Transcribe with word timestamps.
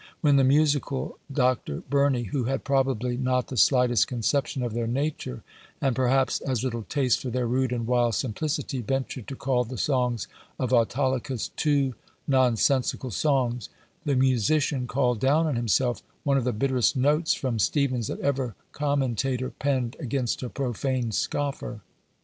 When 0.21 0.35
the 0.37 0.43
musical 0.43 1.19
Dr. 1.31 1.81
Burney, 1.87 2.23
who 2.23 2.45
had 2.45 2.63
probably 2.63 3.17
not 3.17 3.49
the 3.49 3.55
slightest 3.55 4.07
conception 4.07 4.63
of 4.63 4.73
their 4.73 4.87
nature, 4.87 5.43
and 5.79 5.95
perhaps 5.95 6.39
as 6.41 6.63
little 6.63 6.81
taste 6.81 7.19
for 7.19 7.29
their 7.29 7.45
rude 7.45 7.71
and 7.71 7.85
wild 7.85 8.15
simplicity, 8.15 8.81
ventured 8.81 9.27
to 9.27 9.35
call 9.35 9.63
the 9.63 9.77
songs 9.77 10.27
of 10.57 10.73
Autolycus, 10.73 11.49
"two 11.49 11.93
nonsensical 12.27 13.11
songs," 13.11 13.69
the 14.03 14.15
musician 14.15 14.87
called 14.87 15.19
down 15.19 15.45
on 15.45 15.55
himself 15.55 16.01
one 16.23 16.39
of 16.39 16.45
the 16.45 16.51
bitterest 16.51 16.97
notes 16.97 17.35
from 17.35 17.59
Steevens 17.59 18.07
that 18.07 18.19
ever 18.21 18.55
commentator 18.71 19.51
penned 19.51 19.95
against 19.99 20.41
a 20.41 20.49
profane 20.49 21.11
scoffer. 21.11 21.81